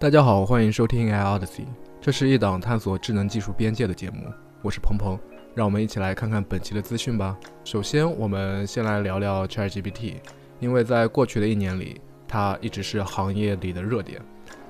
[0.00, 1.66] 大家好，欢迎收听 AI Odyssey，
[2.00, 5.20] 这是一档探索智能技术边界的节目，我是鹏鹏，
[5.54, 7.38] 让我们一起来看看本期的资讯吧。
[7.64, 10.14] 首先，我们先来聊聊 ChatGPT，
[10.58, 14.22] 因为在过去的一年里，它一直是行业里的热点。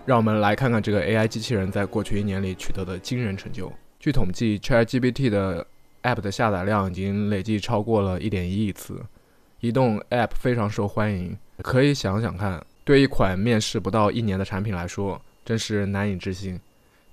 [0.05, 3.73] 让我们来看看这个 AI 机器人在过去一年里取得的惊人成就。
[4.01, 5.65] 据统计，ChatGPT 的
[6.03, 9.01] App 的下载量已经累计超过了一点一亿次，
[9.61, 11.39] 移动 App 非常受欢迎。
[11.59, 12.61] 可以想想看。
[12.83, 16.59] 对一款面世不到一年的产品来说，真是难以置信，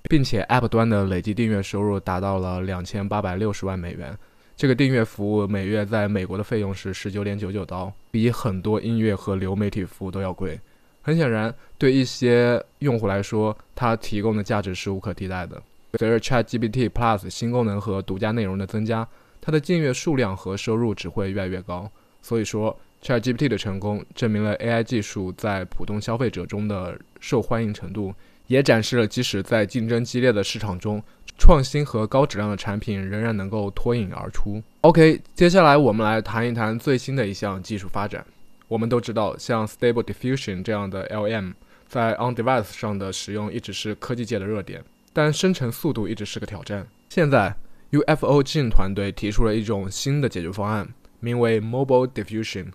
[0.08, 4.16] 并且 App 端的累计订阅收入达到了两千八百六十万美元。
[4.56, 10.60] 这个订阅服务每月在美国的费用是十九点九九刀，比很多音乐和流媒体服务都要贵。
[11.02, 15.62] 很显然，对一些用户来说，它提供的价值是无可替代的。
[15.98, 19.06] 随着 ChatGPT Plus 新功能和独家内容的增加，
[19.40, 21.90] 它的订阅数量和收入只会越来越高。
[22.22, 22.78] 所以说。
[23.00, 28.14] ChatGPT 的成功证明了 AI 技术在普通消费者中的受欢迎程度，
[28.46, 31.02] 也展示了即使在竞争激烈的市场中，
[31.36, 34.62] 创新和高质量的产品仍然能够脱颖而出。
[34.82, 38.24] OK，接下来我们来谈一谈最新的一项技术发展。
[38.66, 41.54] 我们都知道，像 Stable Diffusion 这样的 LM
[41.86, 46.86] 在 On-Device 上的使用一直是科技界的热点，但生成速度一直是个挑战。
[47.08, 47.56] 现在
[47.92, 50.86] ，UFO Gen 团队提出了一种新的解决方案，
[51.20, 52.66] 名为 Mobile Diffusion。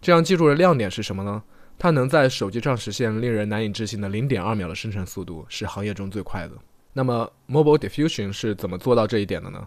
[0.00, 1.42] 这样技术的亮点是什么呢？
[1.78, 6.52] 它能在手机上实现令人难以置信的零点二秒的生成速度，是行业中最快的。
[6.92, 9.66] 那么，Mobile Diffusion 是怎么做到这一点的呢？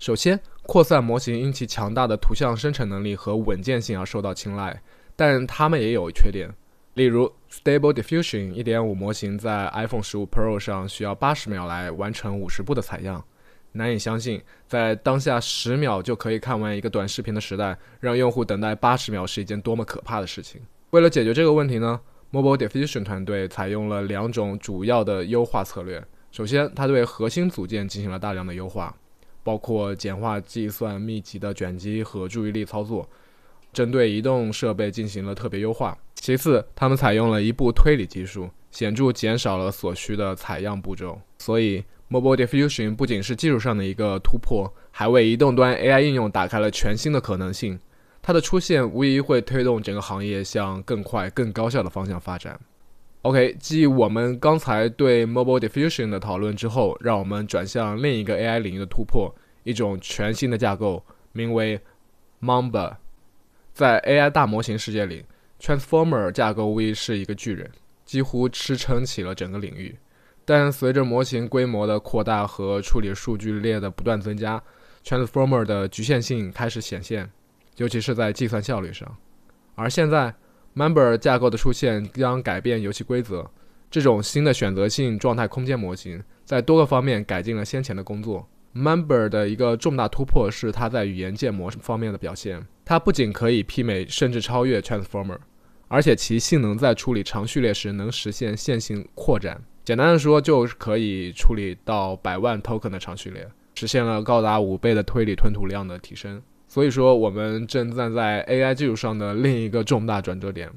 [0.00, 4.82] 首先，扩散模型因其强大的图像生成能力和稳健性而受到青睐，
[5.14, 6.52] 但它们也有缺点。
[6.94, 13.24] 例如，Stable Diffusion 1.5模型在 iPhone 15 Pro 上需要八十秒来完成五十步的采样。
[13.72, 20.60] 难以相信，在当下十秒就可以看完一个短视频的时代，让用户等待八十秒是一件多么可怕的事情。
[20.90, 26.04] 为了解决这个问题呢，Mobile Diffusion 团队采用了两种主要的优化策略。
[26.30, 28.94] 首先，它对核心组件进行了大量的优化，
[29.42, 33.02] 包括简化计算、密集的卷积和注意力操作；
[33.72, 35.98] 针对移动设备进行了特别优化。
[36.14, 41.20] 其次，他们采用了一步推理技术，显著减少了所需的采样步骤。
[41.38, 41.84] 所以。
[42.10, 47.80] Mobile Diffusion 不仅是技术上的一个突破，还为移动端 AI 应用打开了全新的可能性。
[48.26, 52.58] 它的出现无疑会推动整个行业向更快、更高效的方向发展。
[53.20, 59.30] OK，继我们刚才对 Mobile Diffusion 的讨论之后，让我们转向另一个 AI 领域的突破，
[59.64, 61.78] 一种全新的架构，名为
[62.40, 62.96] Mamba。
[63.74, 65.26] 在 AI 大模型世界里
[65.60, 67.70] ，Transformer 架构无疑是一个巨人，
[68.06, 69.94] 几乎支撑起了整个领域。
[70.46, 74.62] 但随着模型规模的扩大和处理数据列的不断增加
[75.04, 77.30] ，Transformer 的局限性开始显现，
[77.76, 79.16] 尤其是在计算效率上。
[79.74, 80.34] 而现在
[80.74, 83.50] ，Member 架构的出现将改变游戏规则。
[83.90, 88.48] 这种新的选择性状态空间模型在多个方面改进了先前的工作。
[88.74, 92.66] Member 的一个重大突破是它在语言建模方面的表现。
[92.84, 95.38] 它不仅可以媲美甚至超越 Transformer，
[95.86, 99.62] 而且其性能在处理长序列时能实现线性扩展。
[99.84, 106.42] 简单的说，就是可以处理到百万 token 的长序列，实现了高达五倍的推理吞吐量的提升。
[106.74, 110.68] 所以说，我们正站在 AI 技术上的另一个重大转折点。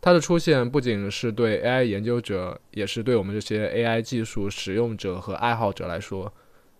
[0.00, 6.32] 它的出现不仅是对 AI 研究者，也是对我们这些 AI 技术使用者和爱好者来说，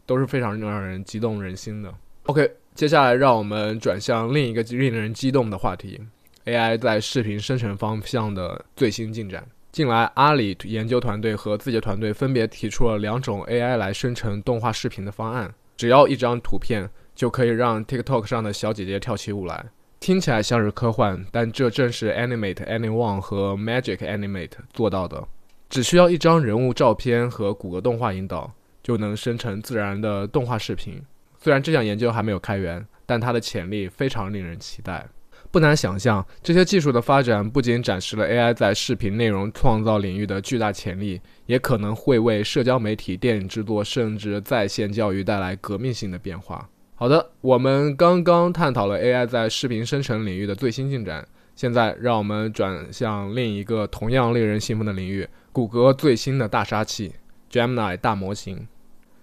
[0.06, 1.92] 都是非常让人激动人心的。
[2.22, 6.00] OK，接下来让我们转向另一个令人激动的话题
[6.46, 9.46] ：AI 在视频生成方向的最新进展。
[9.70, 15.54] 近来，阿里研究团队和字节团队分别提出了两种 AI 来生成动画视频的方案。
[15.76, 19.66] 只要一张图片，就可以让 TikTok 上的小姐姐跳起舞来。
[19.98, 25.26] 听起来像是科幻，但这正是 Animate Anyone 和 Magic Animate 做到的。
[25.68, 31.02] 只需要一张人物照片和谷歌动画引导，就能生成自然的动画视频。
[31.38, 35.06] 虽然这项研究还没有开源，但它的潜力非常令人期待。
[35.50, 46.68] 不难想象，这些技术的发展不仅展示了 AI 在视频内容创造领域的巨大潜力，也可能会为社交媒体、电影制作甚至在线教育带来革命性的变化。
[46.98, 57.12] 好的，我们刚刚探讨了 AI 在视频生成领域的最新进展，现在让我们转向另一个同样令人兴奋的领域——谷歌最新的大杀器
[57.50, 58.66] Gemini 大模型。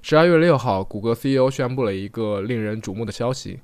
[0.03, 3.59] 十二月六号，谷歌 CEO 宣布了一个令人瞩目的消息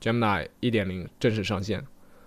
[0.00, 1.84] ：Gemini 1.0正式上线。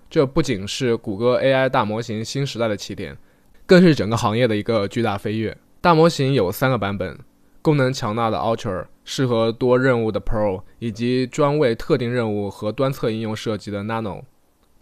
[0.09, 3.17] 这不仅是谷歌 AI 大模型新时代的起点，
[3.65, 5.57] 更是整个行业的一个巨大飞跃。
[5.79, 7.17] 大模型有三个版本：
[7.61, 14.23] 功能强大的 Ultra，适合多任务的 Pro，以及专为特定任务和端侧应用设计的 Nano。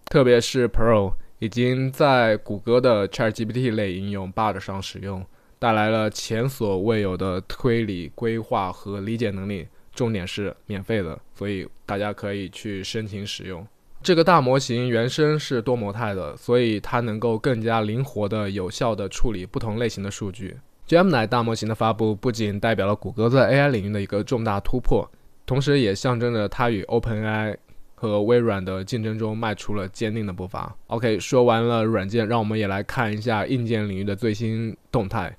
[0.05, 5.25] 特别是 Pro 已经在谷歌的 ChatGPT 类应用 Bard 上使用，
[5.59, 13.65] 带来了前所未有的推理、规划和理解能力，重点是免费的，所以大家可以去申请使用。
[14.01, 20.57] 这个大模型原生是多模态的，所以它能够更加灵活的、有效的处理不同类型的数据。
[20.87, 25.09] Gemini 大模型的发布不仅代表了谷歌在 AI 领域的一个重大突破，
[25.45, 27.55] 同时也象征着它与 OpenAI
[27.95, 30.75] 和微软的竞争中迈出了坚定的步伐。
[30.87, 35.35] OK，说完了软件，让我们也来看一下硬件领域的最新动态。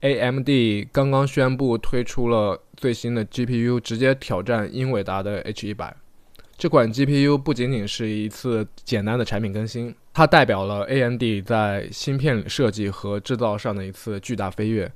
[0.00, 0.48] AMD
[0.92, 5.92] 刚刚宣布推出了最新的 GPU，直接挑战英伟达的 H100。
[6.66, 14.90] 这款 GPU 不仅仅是一次简单的产品更新，它代表了 AMD 在芯片设计和制造上的一次巨大飞跃。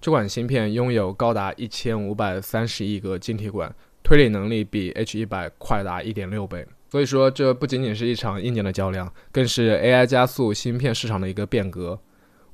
[0.00, 3.72] 这款芯片拥有高达一千五百三十亿个晶体管，
[4.02, 6.66] 推理能力比 H100 快达一点六倍。
[6.90, 12.00] 所以说，这不仅仅是一场硬件的较量，更是 AI 加速芯片市场的一个变革。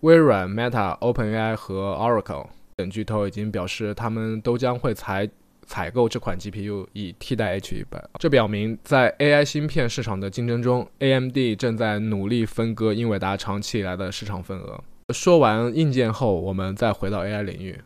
[0.01, 5.27] 微软、Meta、OpenAI 和 Oracle 等巨头已经表示，他们都将会采。
[5.69, 7.85] 采购这款 GPU 以替代 H100，
[8.19, 14.83] 这表明在 AI 芯片市场的竞争中，AMD 正在努力分割英伟达长期以来的市场份额。
[15.13, 17.79] 说完硬件后，我们再回到 AI 领域，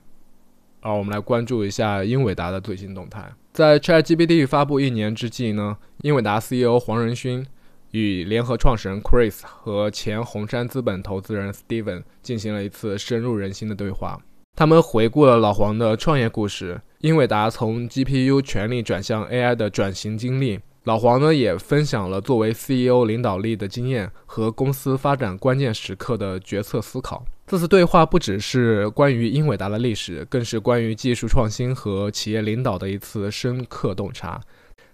[0.80, 3.32] 而我们来关注一下英伟达的最新动态。
[3.52, 7.44] 在 ChatGPT 发布一年之际呢，英伟达 CEO 黄仁勋
[7.90, 14.22] 与联合创始人 Chris 和前红杉资本投资人 Steven 进行了一次深入人心的对话。
[14.54, 16.80] 他们回顾了老黄的创业故事。
[17.00, 27.24] 英伟达从 GPU 全力转向 AI 的转型经历，老黄呢也分享了作为 CEO 领导力的经验和公司发展关键时刻的决策思考。
[27.46, 34.40] 这次对话不只是关于英伟达的历史，更是关于技术创新和企业领导的一次深刻洞察。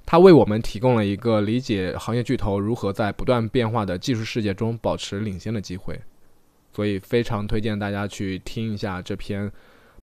[0.07, 6.01] 它为我们提供了一个理解行业巨头如何在不断变化的技术世界中保持领先的机会。
[6.73, 9.51] 所以非常推荐大家去听一下这篇。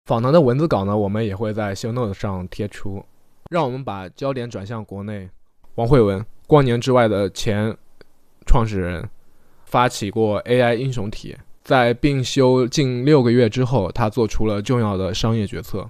[0.06, 3.06] 访谈的文字稿呢，我们也会在 show note 上贴出。
[3.50, 5.30] 让我们把焦点转向国内。
[5.76, 7.76] 王慧文，光年之外的前
[8.46, 9.10] 创始人，
[9.66, 15.90] 发起过 AI 英雄体，在并修近六个月之后，他做出了重要的商业决策。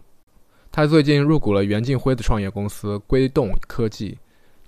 [0.72, 4.18] 他最近入股了袁静辉的创业公司归动科技，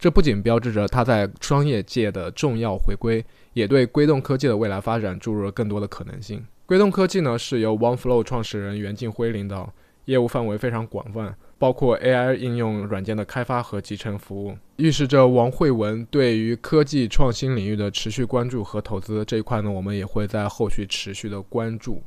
[0.04, 3.24] 这不仅标志着他在商业界的重要回归，
[3.54, 6.46] 也对硅动科技的未来发展注入了更多的可能性。
[6.66, 9.72] 硅动科技呢是由 OneFlow 创始人袁静辉领导，
[10.04, 19.24] 业务范围非常广泛，包括 AI 应用软件的开发和集成服务，预示着王慧文对于科技创新领域的持续关注和投资。
[19.24, 22.04] 这一块呢，我们也会在后续持续的关注。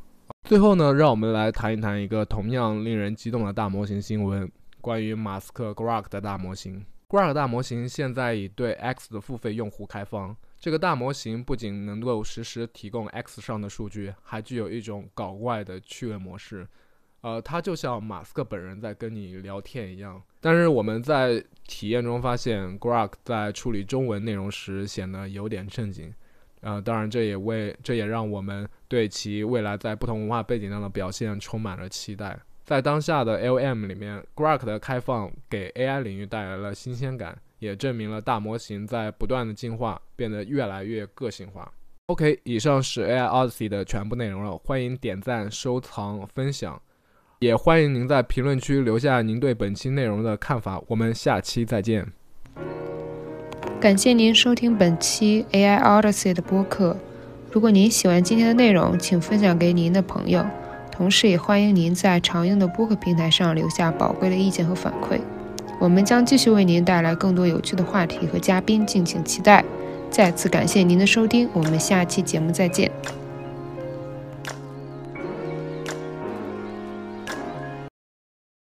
[0.47, 4.47] 最后呢，让我们来谈一谈一个同样令人激动的大模型新闻，
[4.83, 6.85] 关于马斯克 Grok 的大模型。
[7.09, 10.37] Grok 大模型现在已对 X 的付费用户开放。
[10.59, 16.67] 这个大模型不仅能够实时提供 X 上的数据，还具有一种搞怪的趣味模式。
[17.21, 20.21] 呃，它就像马斯克本人在跟你聊天一样。
[20.41, 26.13] 但是我们在体验中发现，Grok 在处理中文内容时显得有点正经。
[26.63, 32.37] 呃，当然这也为这也让我们对其未来在不同文化背景上的表现充满了期待。
[32.67, 37.39] 在当下的 LM 里面，Grok 的开放给 AI 领域带来了新鲜感。
[37.59, 41.73] 也证明了大模型在不断的进化，变得越来越个性化。
[42.09, 44.59] OK，以上是 AI Odyssey 的全部内容了。
[44.59, 46.79] 欢迎点赞、收藏、分享，
[47.39, 50.79] 也欢迎您在评论区留下您对本期内容的看法。
[50.87, 52.07] 我们下期再见。
[53.81, 56.95] 感谢您收听本期 AI Odyssey 的播客。
[57.51, 60.45] 如果您喜欢今天的内容，请分享给您的朋友。
[60.97, 65.21] 同时，也欢迎您在常用的播客平台上留下宝贵的意见和反馈。
[65.79, 69.63] 我们将继续为您带来更多有趣的话题和嘉宾，敬请期待。
[70.11, 72.91] 再次感谢您的收听，我们下期节目再见。